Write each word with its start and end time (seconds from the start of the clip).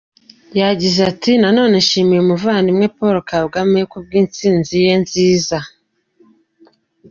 Yagize 0.59 0.99
ati 1.11 1.31
“Na 1.41 1.49
none 1.57 1.75
nshimiye 1.83 2.19
umuvandimwe 2.21 2.85
Paul 2.95 3.17
Kagame 3.33 3.79
kubw’intsinzi 3.91 4.75
ye 4.85 4.93
nziza. 5.03 5.57